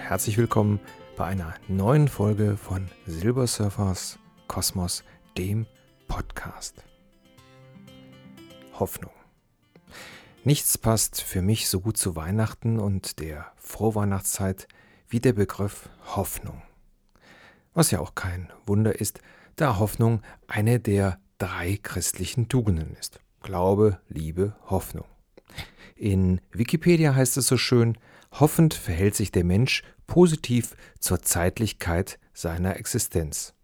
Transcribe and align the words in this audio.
herzlich 0.00 0.38
willkommen 0.38 0.80
bei 1.14 1.26
einer 1.26 1.52
neuen 1.68 2.08
Folge 2.08 2.56
von 2.56 2.88
Silbersurfers 3.04 4.18
Kosmos, 4.48 5.04
dem 5.36 5.66
Podcast. 6.08 6.82
Hoffnung. 8.80 9.12
Nichts 10.42 10.78
passt 10.78 11.20
für 11.20 11.42
mich 11.42 11.68
so 11.68 11.80
gut 11.80 11.98
zu 11.98 12.16
Weihnachten 12.16 12.78
und 12.78 13.20
der 13.20 13.52
Vorweihnachtszeit 13.56 14.68
wie 15.06 15.20
der 15.20 15.34
Begriff 15.34 15.90
Hoffnung. 16.16 16.62
Was 17.74 17.90
ja 17.90 18.00
auch 18.00 18.14
kein 18.14 18.50
Wunder 18.64 18.98
ist, 18.98 19.20
da 19.56 19.78
Hoffnung 19.78 20.22
eine 20.48 20.80
der 20.80 21.18
drei 21.36 21.78
christlichen 21.82 22.48
Tugenden 22.48 22.96
ist. 22.98 23.20
Glaube, 23.42 24.00
Liebe, 24.08 24.56
Hoffnung. 24.70 25.04
In 25.94 26.40
Wikipedia 26.52 27.14
heißt 27.14 27.36
es 27.36 27.48
so 27.48 27.58
schön, 27.58 27.98
hoffend 28.40 28.74
verhält 28.74 29.14
sich 29.14 29.32
der 29.32 29.44
Mensch 29.44 29.82
positiv 30.06 30.76
zur 30.98 31.22
Zeitlichkeit 31.22 32.18
seiner 32.32 32.76
Existenz. 32.76 33.54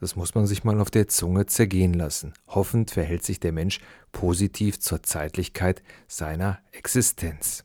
Das 0.00 0.16
muss 0.16 0.34
man 0.34 0.46
sich 0.46 0.64
mal 0.64 0.80
auf 0.80 0.90
der 0.90 1.08
Zunge 1.08 1.46
zergehen 1.46 1.94
lassen. 1.94 2.34
Hoffend 2.48 2.90
verhält 2.90 3.24
sich 3.24 3.40
der 3.40 3.52
Mensch 3.52 3.80
positiv 4.12 4.78
zur 4.78 5.02
Zeitlichkeit 5.02 5.82
seiner 6.08 6.58
Existenz. 6.72 7.64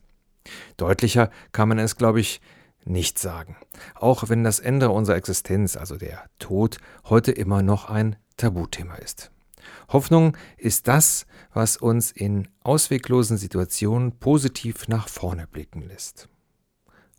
Deutlicher 0.78 1.30
kann 1.52 1.70
man 1.70 1.80
es, 1.80 1.98
glaube 1.98 2.20
ich, 2.20 2.42
nicht 2.86 3.20
sagen. 3.20 3.58
Auch 3.96 4.30
wenn 4.30 4.44
das 4.44 4.60
Ende 4.60 4.90
unserer 4.90 5.18
Existenz, 5.18 5.76
also 5.76 5.98
der 5.98 6.26
Tod, 6.40 6.78
heute 7.06 7.32
immer 7.32 7.62
noch 7.62 7.90
ein 7.90 8.16
Tabuthema 8.38 8.96
ist. 8.96 9.32
Hoffnung 9.90 10.38
ist 10.58 10.88
das, 10.88 11.26
was 11.54 11.78
uns 11.78 12.12
in 12.12 12.48
ausweglosen 12.64 13.38
Situationen 13.38 14.20
positiv 14.20 14.88
nach 14.88 15.08
vorne 15.08 15.48
blicken 15.48 15.82
lässt. 15.82 16.30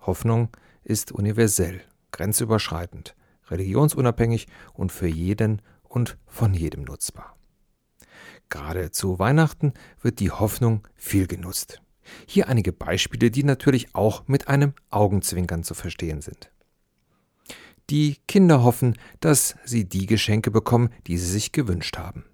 Hoffnung 0.01 0.49
ist 0.83 1.13
universell, 1.13 1.83
grenzüberschreitend, 2.13 3.15
religionsunabhängig 3.49 4.47
und 4.73 4.93
für 4.93 5.09
jeden 5.09 5.63
und 5.83 6.17
von 6.27 6.55
jedem 6.55 6.85
nutzbar. 6.85 7.37
Gerade 8.49 8.91
zu 8.91 9.19
Weihnachten 9.19 9.75
wird 10.01 10.21
die 10.21 10.31
Hoffnung 10.31 10.87
viel 10.95 11.27
genutzt. 11.27 11.81
Hier 12.27 12.49
einige 12.49 12.73
Beispiele, 12.73 13.31
die 13.31 13.45
natürlich 13.45 13.95
auch 13.95 14.27
mit 14.27 14.49
einem 14.49 14.75
Augenzwinkern 14.91 15.63
zu 15.63 15.75
verstehen 15.75 16.21
sind. 16.21 16.51
Die 17.91 18.19
Kinder 18.29 18.63
hoffen, 18.63 18.97
dass 19.21 19.57
sie 19.65 19.89
die 19.89 20.07
Geschenke 20.07 20.51
bekommen, 20.51 20.91
die 21.07 21.19
sie 21.19 21.27
sich 21.27 21.53
gewünscht 21.53 21.99
haben. 21.99 22.25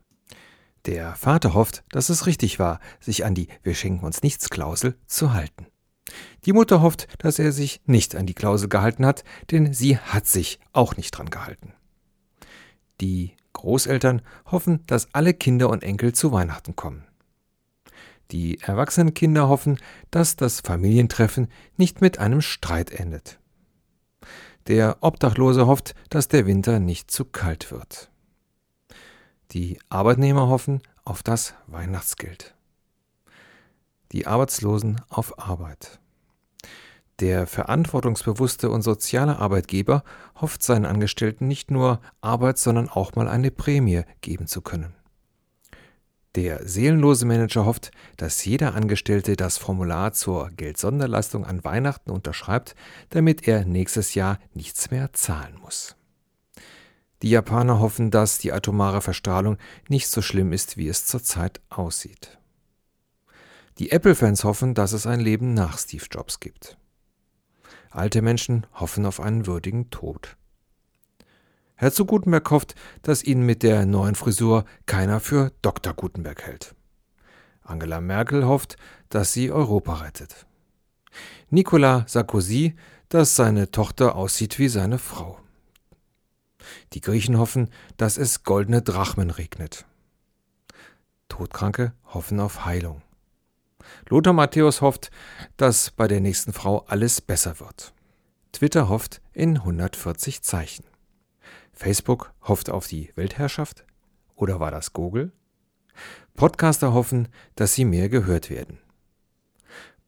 Der 0.86 1.16
Vater 1.16 1.54
hofft, 1.54 1.82
dass 1.90 2.10
es 2.10 2.26
richtig 2.26 2.60
war, 2.60 2.78
sich 3.00 3.24
an 3.24 3.34
die 3.34 3.48
Wir 3.64 3.74
schenken 3.74 4.04
uns 4.04 4.22
nichts 4.22 4.50
Klausel 4.50 4.96
zu 5.06 5.32
halten. 5.32 5.66
Die 6.44 6.52
Mutter 6.52 6.80
hofft, 6.80 7.08
dass 7.18 7.40
er 7.40 7.50
sich 7.50 7.80
nicht 7.86 8.14
an 8.14 8.26
die 8.26 8.34
Klausel 8.34 8.68
gehalten 8.68 9.04
hat, 9.04 9.24
denn 9.50 9.74
sie 9.74 9.98
hat 9.98 10.28
sich 10.28 10.60
auch 10.72 10.96
nicht 10.96 11.10
dran 11.10 11.28
gehalten. 11.28 11.72
Die 13.00 13.32
Großeltern 13.52 14.22
hoffen, 14.46 14.84
dass 14.86 15.12
alle 15.12 15.34
Kinder 15.34 15.70
und 15.70 15.82
Enkel 15.82 16.12
zu 16.12 16.30
Weihnachten 16.30 16.76
kommen. 16.76 17.04
Die 18.30 18.60
erwachsenen 18.60 19.12
Kinder 19.12 19.48
hoffen, 19.48 19.78
dass 20.12 20.36
das 20.36 20.60
Familientreffen 20.60 21.48
nicht 21.76 22.00
mit 22.00 22.18
einem 22.18 22.42
Streit 22.42 22.90
endet. 22.90 23.40
Der 24.68 24.98
Obdachlose 25.00 25.66
hofft, 25.66 25.94
dass 26.10 26.28
der 26.28 26.46
Winter 26.46 26.78
nicht 26.78 27.10
zu 27.10 27.24
kalt 27.24 27.72
wird. 27.72 28.10
Die 29.52 29.78
Arbeitnehmer 29.88 30.48
hoffen 30.48 30.82
auf 31.04 31.22
das 31.22 31.54
Weihnachtsgeld. 31.66 32.54
Die 34.12 34.26
Arbeitslosen 34.26 35.00
auf 35.08 35.38
Arbeit. 35.38 36.00
Der 37.20 37.46
verantwortungsbewusste 37.46 38.70
und 38.70 38.82
soziale 38.82 39.38
Arbeitgeber 39.38 40.04
hofft 40.40 40.62
seinen 40.62 40.84
Angestellten 40.84 41.48
nicht 41.48 41.70
nur 41.70 42.00
Arbeit, 42.20 42.58
sondern 42.58 42.88
auch 42.88 43.14
mal 43.14 43.28
eine 43.28 43.50
Prämie 43.50 44.02
geben 44.20 44.46
zu 44.46 44.60
können. 44.60 44.94
Der 46.34 46.68
seelenlose 46.68 47.24
Manager 47.24 47.64
hofft, 47.64 47.90
dass 48.18 48.44
jeder 48.44 48.74
Angestellte 48.74 49.36
das 49.36 49.56
Formular 49.56 50.12
zur 50.12 50.50
Geldsonderleistung 50.50 51.46
an 51.46 51.64
Weihnachten 51.64 52.10
unterschreibt, 52.10 52.74
damit 53.08 53.48
er 53.48 53.64
nächstes 53.64 54.14
Jahr 54.14 54.38
nichts 54.52 54.90
mehr 54.90 55.14
zahlen 55.14 55.56
muss. 55.62 55.96
Die 57.22 57.30
Japaner 57.30 57.80
hoffen, 57.80 58.10
dass 58.10 58.38
die 58.38 58.52
atomare 58.52 59.00
Verstrahlung 59.00 59.56
nicht 59.88 60.08
so 60.08 60.20
schlimm 60.22 60.52
ist, 60.52 60.76
wie 60.76 60.88
es 60.88 61.06
zurzeit 61.06 61.60
aussieht. 61.70 62.38
Die 63.78 63.90
Apple-Fans 63.90 64.44
hoffen, 64.44 64.74
dass 64.74 64.92
es 64.92 65.06
ein 65.06 65.20
Leben 65.20 65.54
nach 65.54 65.78
Steve 65.78 66.06
Jobs 66.10 66.40
gibt. 66.40 66.78
Alte 67.90 68.22
Menschen 68.22 68.66
hoffen 68.74 69.06
auf 69.06 69.20
einen 69.20 69.46
würdigen 69.46 69.90
Tod. 69.90 70.36
Herzog 71.74 72.08
Gutenberg 72.08 72.50
hofft, 72.50 72.74
dass 73.02 73.22
ihn 73.22 73.42
mit 73.42 73.62
der 73.62 73.84
neuen 73.84 74.14
Frisur 74.14 74.64
keiner 74.86 75.20
für 75.20 75.52
Dr. 75.60 75.92
Gutenberg 75.92 76.42
hält. 76.42 76.74
Angela 77.62 78.00
Merkel 78.00 78.46
hofft, 78.46 78.76
dass 79.10 79.32
sie 79.32 79.50
Europa 79.50 79.94
rettet. 79.96 80.46
Nicolas 81.50 82.12
Sarkozy, 82.12 82.76
dass 83.08 83.36
seine 83.36 83.70
Tochter 83.70 84.16
aussieht 84.16 84.58
wie 84.58 84.68
seine 84.68 84.98
Frau. 84.98 85.38
Die 86.92 87.00
Griechen 87.00 87.38
hoffen, 87.38 87.70
dass 87.96 88.16
es 88.16 88.44
goldene 88.44 88.82
Drachmen 88.82 89.30
regnet. 89.30 89.84
Todkranke 91.28 91.92
hoffen 92.04 92.40
auf 92.40 92.64
Heilung. 92.64 93.02
Lothar 94.08 94.32
Matthäus 94.32 94.80
hofft, 94.80 95.10
dass 95.56 95.90
bei 95.90 96.08
der 96.08 96.20
nächsten 96.20 96.52
Frau 96.52 96.84
alles 96.86 97.20
besser 97.20 97.60
wird. 97.60 97.92
Twitter 98.52 98.88
hofft 98.88 99.20
in 99.32 99.58
140 99.58 100.42
Zeichen. 100.42 100.84
Facebook 101.72 102.32
hofft 102.42 102.70
auf 102.70 102.86
die 102.86 103.12
Weltherrschaft? 103.16 103.84
Oder 104.34 104.60
war 104.60 104.70
das 104.70 104.92
Google? 104.92 105.32
Podcaster 106.34 106.92
hoffen, 106.92 107.28
dass 107.54 107.74
sie 107.74 107.84
mehr 107.84 108.08
gehört 108.08 108.50
werden. 108.50 108.78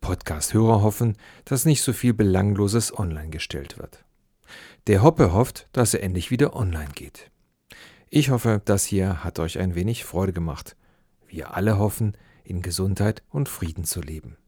Podcast-Hörer 0.00 0.82
hoffen, 0.82 1.16
dass 1.44 1.64
nicht 1.64 1.82
so 1.82 1.92
viel 1.92 2.14
Belangloses 2.14 2.96
online 2.96 3.30
gestellt 3.30 3.78
wird. 3.78 4.04
Der 4.86 5.02
Hoppe 5.02 5.32
hofft, 5.32 5.68
dass 5.72 5.94
er 5.94 6.02
endlich 6.02 6.30
wieder 6.30 6.56
online 6.56 6.92
geht. 6.94 7.30
Ich 8.10 8.30
hoffe, 8.30 8.62
das 8.64 8.84
hier 8.84 9.22
hat 9.22 9.38
euch 9.38 9.58
ein 9.58 9.74
wenig 9.74 10.04
Freude 10.04 10.32
gemacht. 10.32 10.76
Wir 11.26 11.54
alle 11.54 11.78
hoffen, 11.78 12.16
in 12.42 12.62
Gesundheit 12.62 13.22
und 13.28 13.48
Frieden 13.48 13.84
zu 13.84 14.00
leben. 14.00 14.38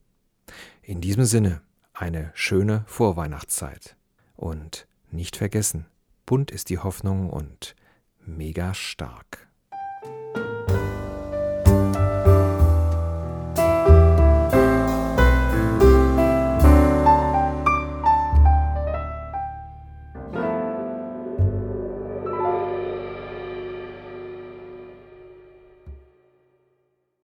In 0.81 1.01
diesem 1.01 1.25
Sinne 1.25 1.61
eine 1.93 2.31
schöne 2.33 2.83
Vorweihnachtszeit. 2.87 3.95
Und 4.35 4.87
nicht 5.11 5.35
vergessen, 5.35 5.85
bunt 6.25 6.49
ist 6.49 6.69
die 6.69 6.79
Hoffnung 6.79 7.29
und 7.29 7.75
mega 8.25 8.73
stark. 8.73 9.50